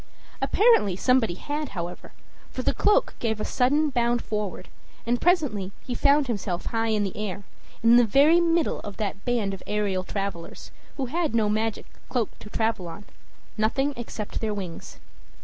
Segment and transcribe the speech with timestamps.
[0.41, 2.11] Apparently somebody had, however;
[2.51, 4.67] for the cloak gave a sudden bound forward,
[5.05, 7.43] and presently he found himself high in the air,
[7.83, 12.31] in the very middle of that band of aerial travelers, who had mo magic cloak
[12.39, 13.05] to travel on
[13.59, 14.97] nothing except their wings.